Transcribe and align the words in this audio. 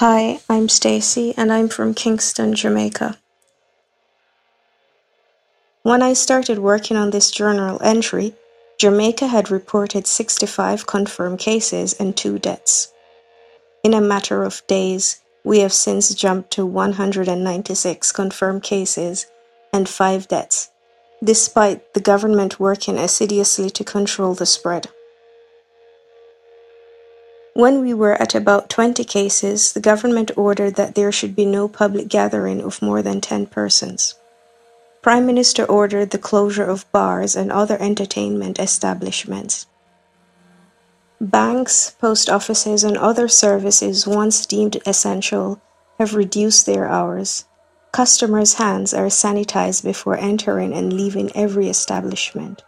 Hi, 0.00 0.38
I'm 0.48 0.68
Stacy 0.68 1.34
and 1.36 1.52
I'm 1.52 1.68
from 1.68 1.92
Kingston, 1.92 2.54
Jamaica. 2.54 3.18
When 5.82 6.04
I 6.04 6.12
started 6.12 6.60
working 6.60 6.96
on 6.96 7.10
this 7.10 7.32
journal 7.32 7.82
entry, 7.82 8.36
Jamaica 8.78 9.26
had 9.26 9.50
reported 9.50 10.06
65 10.06 10.86
confirmed 10.86 11.40
cases 11.40 11.94
and 11.94 12.16
two 12.16 12.38
deaths. 12.38 12.92
In 13.82 13.92
a 13.92 14.00
matter 14.00 14.44
of 14.44 14.64
days, 14.68 15.20
we 15.42 15.58
have 15.58 15.72
since 15.72 16.14
jumped 16.14 16.52
to 16.52 16.64
196 16.64 18.12
confirmed 18.12 18.62
cases 18.62 19.26
and 19.72 19.88
five 19.88 20.28
deaths, 20.28 20.70
despite 21.24 21.94
the 21.94 22.00
government 22.00 22.60
working 22.60 22.98
assiduously 22.98 23.68
to 23.70 23.82
control 23.82 24.34
the 24.34 24.46
spread. 24.46 24.90
When 27.58 27.80
we 27.80 27.92
were 27.92 28.14
at 28.22 28.36
about 28.36 28.70
20 28.70 29.02
cases, 29.02 29.72
the 29.72 29.80
government 29.80 30.30
ordered 30.36 30.76
that 30.76 30.94
there 30.94 31.10
should 31.10 31.34
be 31.34 31.44
no 31.44 31.66
public 31.66 32.06
gathering 32.06 32.60
of 32.60 32.80
more 32.80 33.02
than 33.02 33.20
10 33.20 33.46
persons. 33.46 34.14
Prime 35.02 35.26
Minister 35.26 35.64
ordered 35.64 36.10
the 36.10 36.22
closure 36.22 36.62
of 36.62 36.86
bars 36.92 37.34
and 37.34 37.50
other 37.50 37.76
entertainment 37.82 38.60
establishments. 38.60 39.66
Banks, 41.20 41.96
post 41.98 42.30
offices, 42.30 42.84
and 42.84 42.96
other 42.96 43.26
services 43.26 44.06
once 44.06 44.46
deemed 44.46 44.80
essential 44.86 45.60
have 45.98 46.14
reduced 46.14 46.64
their 46.64 46.86
hours. 46.86 47.44
Customers' 47.90 48.54
hands 48.54 48.94
are 48.94 49.06
sanitized 49.06 49.82
before 49.82 50.16
entering 50.16 50.72
and 50.72 50.92
leaving 50.92 51.34
every 51.34 51.68
establishment. 51.68 52.62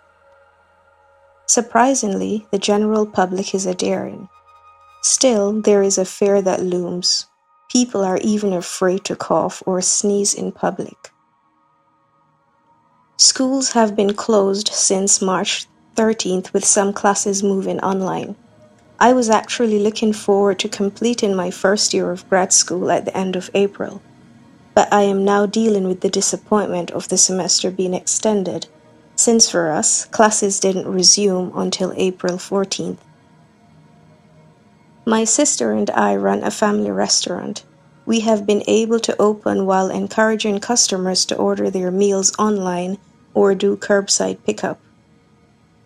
Surprisingly, 1.46 2.48
the 2.50 2.58
general 2.58 3.06
public 3.06 3.54
is 3.54 3.66
adhering. 3.66 4.28
Still, 5.02 5.60
there 5.62 5.82
is 5.82 5.96
a 5.98 6.04
fear 6.04 6.42
that 6.42 6.62
looms. 6.62 7.26
People 7.70 8.04
are 8.04 8.18
even 8.22 8.52
afraid 8.52 9.04
to 9.04 9.16
cough 9.16 9.62
or 9.64 9.80
sneeze 9.80 10.34
in 10.34 10.52
public. 10.52 11.10
Schools 13.16 13.72
have 13.72 13.96
been 13.96 14.14
closed 14.14 14.68
since 14.68 15.22
March 15.22 15.66
13th, 15.96 16.52
with 16.52 16.64
some 16.64 16.92
classes 16.92 17.42
moving 17.42 17.80
online. 17.80 18.36
I 18.98 19.12
was 19.12 19.30
actually 19.30 19.78
looking 19.78 20.12
forward 20.12 20.58
to 20.60 20.68
completing 20.68 21.34
my 21.34 21.50
first 21.50 21.92
year 21.94 22.10
of 22.10 22.28
grad 22.28 22.52
school 22.52 22.90
at 22.90 23.04
the 23.04 23.16
end 23.16 23.36
of 23.36 23.50
April, 23.54 24.02
but 24.74 24.92
I 24.92 25.02
am 25.02 25.24
now 25.24 25.46
dealing 25.46 25.88
with 25.88 26.00
the 26.00 26.10
disappointment 26.10 26.90
of 26.90 27.08
the 27.08 27.18
semester 27.18 27.70
being 27.70 27.94
extended, 27.94 28.66
since 29.16 29.50
for 29.50 29.70
us, 29.70 30.06
classes 30.06 30.60
didn't 30.60 30.88
resume 30.88 31.52
until 31.54 31.92
April 31.96 32.36
14th. 32.36 32.98
My 35.06 35.24
sister 35.24 35.72
and 35.72 35.88
I 35.90 36.14
run 36.16 36.44
a 36.44 36.50
family 36.50 36.90
restaurant. 36.90 37.64
We 38.04 38.20
have 38.20 38.46
been 38.46 38.62
able 38.66 39.00
to 39.00 39.20
open 39.20 39.64
while 39.64 39.88
encouraging 39.88 40.60
customers 40.60 41.24
to 41.26 41.36
order 41.36 41.70
their 41.70 41.90
meals 41.90 42.32
online 42.38 42.98
or 43.32 43.54
do 43.54 43.76
curbside 43.76 44.44
pickup. 44.44 44.78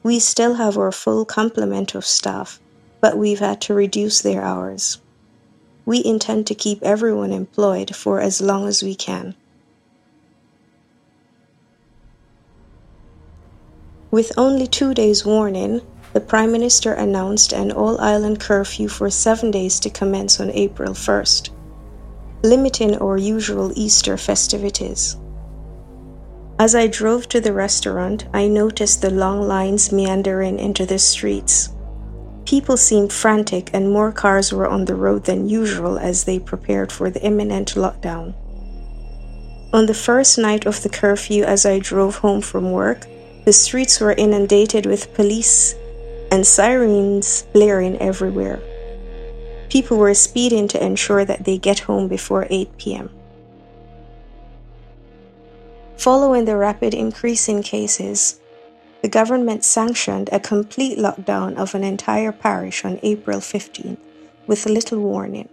We 0.03 0.19
still 0.19 0.55
have 0.55 0.77
our 0.77 0.91
full 0.91 1.25
complement 1.25 1.95
of 1.95 2.05
staff, 2.05 2.61
but 3.01 3.17
we've 3.17 3.39
had 3.39 3.61
to 3.63 3.75
reduce 3.75 4.21
their 4.21 4.43
hours. 4.43 5.01
We 5.87 6.05
intend 6.05 6.47
to 6.49 6.55
keep 6.55 6.83
everyone 6.83 7.33
employed 7.33 7.95
for 7.95 8.21
as 8.21 8.41
long 8.41 8.67
as 8.67 8.83
we 8.83 8.95
can. 8.95 9.35
With 14.11 14.33
only 14.37 14.67
two 14.67 14.95
days' 14.95 15.25
warning, 15.25 15.83
the 16.15 16.21
Prime 16.21 16.53
Minister 16.53 16.93
announced 16.93 17.53
an 17.53 17.73
all 17.73 18.01
island 18.01 18.39
curfew 18.39 18.87
for 18.87 19.11
seven 19.11 19.51
days 19.51 19.81
to 19.81 19.91
commence 19.91 20.39
on 20.39 20.53
April 20.53 20.95
1st, 20.95 21.51
limiting 22.45 22.97
our 22.99 23.17
usual 23.17 23.73
Easter 23.75 24.17
festivities. 24.17 25.17
As 26.57 26.77
I 26.77 26.87
drove 26.87 27.29
to 27.31 27.41
the 27.41 27.53
restaurant, 27.53 28.29
I 28.33 28.47
noticed 28.47 29.03
the 29.03 29.11
long 29.11 29.43
lines 29.43 29.91
meandering 29.91 30.61
into 30.61 30.87
the 30.87 31.01
streets. 31.01 31.71
People 32.45 32.77
seemed 32.77 33.13
frantic, 33.13 33.71
and 33.75 33.91
more 33.91 34.13
cars 34.13 34.53
were 34.53 34.69
on 34.69 34.85
the 34.85 34.95
road 34.95 35.25
than 35.25 35.49
usual 35.49 35.99
as 35.99 36.23
they 36.23 36.39
prepared 36.39 36.93
for 36.93 37.11
the 37.11 37.23
imminent 37.23 37.75
lockdown. 37.75 38.35
On 39.73 39.87
the 39.87 39.95
first 39.95 40.39
night 40.39 40.65
of 40.65 40.81
the 40.85 40.89
curfew, 40.89 41.43
as 41.43 41.67
I 41.67 41.81
drove 41.81 42.19
home 42.19 42.41
from 42.41 42.71
work, 42.71 43.09
the 43.45 43.53
streets 43.53 43.99
were 43.99 44.13
inundated 44.13 44.87
with 44.87 45.13
police 45.13 45.75
and 46.35 46.45
sirens 46.45 47.47
blaring 47.53 47.97
everywhere. 47.99 48.61
People 49.69 49.99
were 49.99 50.15
speeding 50.15 50.67
to 50.67 50.85
ensure 50.85 51.25
that 51.25 51.45
they 51.45 51.59
get 51.59 51.87
home 51.87 52.09
before 52.09 52.49
8 52.51 52.77
p.m. 52.77 53.09
Following 55.97 56.45
the 56.45 56.57
rapid 56.57 56.93
increase 56.93 57.49
in 57.49 57.63
cases, 57.63 58.41
the 59.01 59.09
government 59.09 59.63
sanctioned 59.63 60.29
a 60.33 60.41
complete 60.41 60.99
lockdown 60.99 61.55
of 61.55 61.73
an 61.77 61.85
entire 61.85 62.33
parish 62.33 62.85
on 62.85 62.99
April 63.05 63.39
15th 63.39 63.99
with 64.49 64.67
little 64.67 64.99
warning. 64.99 65.49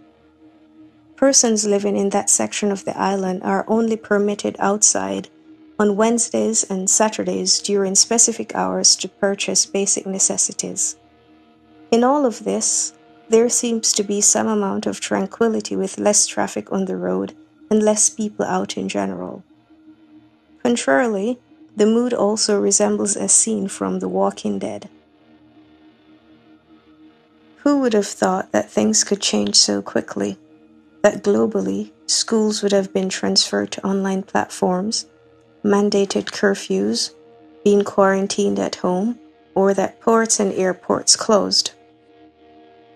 Persons 1.14 1.64
living 1.64 1.96
in 1.96 2.08
that 2.08 2.28
section 2.28 2.72
of 2.72 2.84
the 2.84 2.98
island 2.98 3.44
are 3.44 3.64
only 3.68 3.96
permitted 3.96 4.56
outside 4.58 5.28
on 5.82 5.96
Wednesdays 5.96 6.62
and 6.70 6.88
Saturdays 6.88 7.58
during 7.58 7.96
specific 7.96 8.54
hours 8.54 8.94
to 8.94 9.08
purchase 9.08 9.66
basic 9.66 10.06
necessities. 10.06 10.94
In 11.90 12.04
all 12.04 12.24
of 12.24 12.44
this, 12.44 12.92
there 13.28 13.48
seems 13.48 13.92
to 13.94 14.04
be 14.04 14.20
some 14.20 14.46
amount 14.46 14.86
of 14.86 15.00
tranquility 15.00 15.74
with 15.74 15.98
less 15.98 16.28
traffic 16.28 16.70
on 16.70 16.84
the 16.84 16.96
road 16.96 17.34
and 17.68 17.82
less 17.82 18.08
people 18.08 18.44
out 18.44 18.76
in 18.76 18.88
general. 18.88 19.42
Contrarily, 20.62 21.40
the 21.74 21.86
mood 21.86 22.14
also 22.14 22.60
resembles 22.60 23.16
a 23.16 23.26
scene 23.26 23.66
from 23.66 23.98
The 23.98 24.08
Walking 24.08 24.60
Dead. 24.60 24.88
Who 27.64 27.80
would 27.80 27.92
have 27.94 28.06
thought 28.06 28.52
that 28.52 28.70
things 28.70 29.02
could 29.02 29.20
change 29.20 29.56
so 29.56 29.82
quickly? 29.82 30.38
That 31.02 31.24
globally, 31.24 31.90
schools 32.06 32.62
would 32.62 32.70
have 32.70 32.92
been 32.92 33.08
transferred 33.08 33.72
to 33.72 33.84
online 33.84 34.22
platforms 34.22 35.06
mandated 35.64 36.24
curfews, 36.26 37.14
being 37.64 37.84
quarantined 37.84 38.58
at 38.58 38.76
home, 38.76 39.18
or 39.54 39.74
that 39.74 40.00
ports 40.00 40.40
and 40.40 40.52
airports 40.54 41.16
closed. 41.16 41.72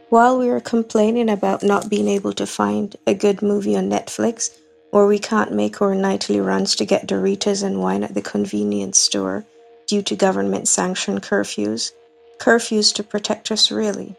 While 0.09 0.39
we 0.39 0.49
are 0.49 0.61
complaining 0.61 1.29
about 1.29 1.63
not 1.63 1.91
being 1.91 2.09
able 2.09 2.33
to 2.35 2.47
find 2.47 2.95
a 3.07 3.15
good 3.15 3.43
movie 3.43 3.77
on 3.77 3.91
Netflix, 3.91 4.57
or 4.93 5.07
we 5.07 5.19
can't 5.19 5.53
make 5.53 5.83
our 5.83 5.95
nightly 5.95 6.41
runs 6.41 6.77
to 6.77 6.85
get 6.85 7.07
Doritos 7.07 7.63
and 7.63 7.81
wine 7.81 8.05
at 8.05 8.15
the 8.15 8.23
convenience 8.23 8.99
store 8.99 9.45
due 9.87 10.03
to 10.03 10.17
government 10.17 10.69
sanctioned 10.69 11.23
curfews, 11.23 11.93
curfews 12.39 12.95
to 12.95 13.03
protect 13.03 13.51
us 13.51 13.71
really. 13.71 14.15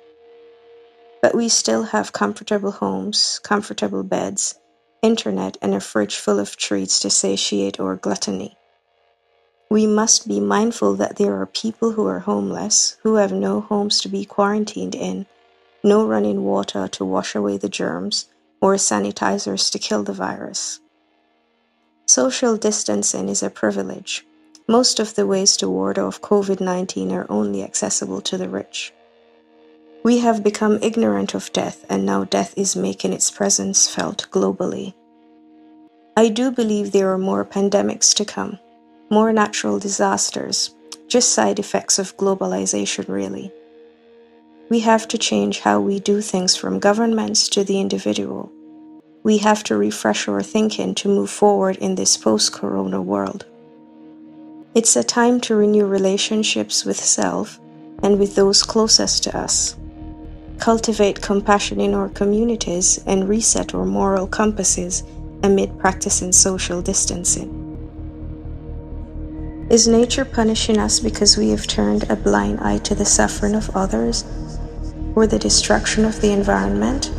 But 1.21 1.35
we 1.35 1.49
still 1.49 1.83
have 1.83 2.13
comfortable 2.13 2.71
homes, 2.71 3.39
comfortable 3.43 4.03
beds, 4.03 4.55
internet, 5.01 5.57
and 5.61 5.73
a 5.73 5.79
fridge 5.79 6.17
full 6.17 6.39
of 6.39 6.57
treats 6.57 6.99
to 6.99 7.09
satiate 7.09 7.79
our 7.79 7.95
gluttony. 7.95 8.57
We 9.69 9.85
must 9.85 10.27
be 10.27 10.39
mindful 10.39 10.95
that 10.95 11.17
there 11.17 11.39
are 11.39 11.45
people 11.45 11.91
who 11.91 12.07
are 12.07 12.19
homeless, 12.19 12.97
who 13.03 13.15
have 13.15 13.31
no 13.31 13.61
homes 13.61 14.01
to 14.01 14.09
be 14.09 14.23
quarantined 14.23 14.95
in, 14.95 15.25
no 15.83 16.05
running 16.05 16.43
water 16.43 16.87
to 16.87 17.05
wash 17.05 17.35
away 17.35 17.57
the 17.57 17.69
germs, 17.69 18.27
or 18.61 18.75
sanitizers 18.75 19.71
to 19.71 19.79
kill 19.79 20.03
the 20.03 20.13
virus. 20.13 20.79
Social 22.05 22.55
distancing 22.55 23.27
is 23.27 23.43
a 23.43 23.49
privilege. 23.49 24.25
Most 24.67 24.99
of 24.99 25.15
the 25.15 25.27
ways 25.27 25.57
to 25.57 25.69
ward 25.69 25.99
off 25.99 26.21
COVID 26.21 26.59
19 26.61 27.11
are 27.11 27.25
only 27.29 27.63
accessible 27.63 28.21
to 28.21 28.37
the 28.37 28.49
rich. 28.49 28.93
We 30.03 30.19
have 30.19 30.43
become 30.43 30.79
ignorant 30.81 31.33
of 31.33 31.51
death, 31.51 31.85
and 31.89 32.05
now 32.05 32.23
death 32.23 32.53
is 32.55 32.75
making 32.75 33.13
its 33.13 33.31
presence 33.31 33.89
felt 33.89 34.27
globally. 34.31 34.93
I 36.15 36.29
do 36.29 36.51
believe 36.51 36.91
there 36.91 37.11
are 37.11 37.17
more 37.17 37.43
pandemics 37.43 38.13
to 38.15 38.25
come, 38.25 38.59
more 39.09 39.33
natural 39.33 39.79
disasters, 39.79 40.73
just 41.07 41.33
side 41.33 41.59
effects 41.59 41.99
of 41.99 42.15
globalization, 42.15 43.07
really. 43.07 43.51
We 44.69 44.81
have 44.81 45.07
to 45.09 45.17
change 45.17 45.59
how 45.59 45.79
we 45.79 45.99
do 45.99 46.21
things 46.21 46.55
from 46.55 46.79
governments 46.79 47.49
to 47.49 47.63
the 47.63 47.79
individual. 47.79 48.51
We 49.23 49.39
have 49.39 49.63
to 49.65 49.77
refresh 49.77 50.27
our 50.27 50.43
thinking 50.43 50.95
to 50.95 51.09
move 51.09 51.29
forward 51.29 51.77
in 51.77 51.95
this 51.95 52.17
post 52.17 52.53
corona 52.53 53.01
world. 53.01 53.45
It's 54.73 54.95
a 54.95 55.03
time 55.03 55.41
to 55.41 55.55
renew 55.55 55.85
relationships 55.85 56.85
with 56.85 56.97
self 56.97 57.59
and 58.03 58.19
with 58.19 58.35
those 58.35 58.63
closest 58.63 59.23
to 59.23 59.37
us 59.37 59.75
cultivate 60.59 61.21
compassion 61.21 61.79
in 61.79 61.93
our 61.93 62.09
communities, 62.09 63.03
and 63.05 63.29
reset 63.29 63.73
our 63.73 63.85
moral 63.85 64.27
compasses 64.27 65.03
amid 65.43 65.77
practicing 65.79 66.31
social 66.31 66.81
distancing. 66.81 67.63
Is 69.69 69.87
nature 69.87 70.25
punishing 70.25 70.77
us 70.77 70.99
because 70.99 71.37
we 71.37 71.49
have 71.49 71.67
turned 71.67 72.09
a 72.09 72.15
blind 72.15 72.59
eye 72.61 72.79
to 72.79 72.95
the 72.95 73.05
suffering 73.05 73.55
of 73.55 73.69
others 73.75 74.23
or 75.15 75.27
the 75.27 75.39
destruction 75.39 76.05
of 76.05 76.21
the 76.21 76.31
environment? 76.31 77.11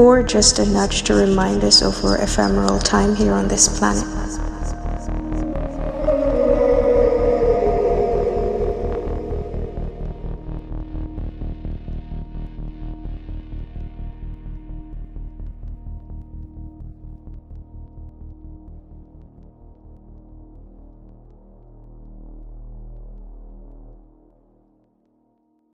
or 0.00 0.22
just 0.22 0.58
a 0.58 0.64
nudge 0.64 1.02
to 1.02 1.12
remind 1.12 1.62
us 1.62 1.82
of 1.82 2.02
our 2.02 2.16
ephemeral 2.22 2.78
time 2.78 3.14
here 3.14 3.34
on 3.34 3.48
this 3.48 3.78
planet. 3.78 4.49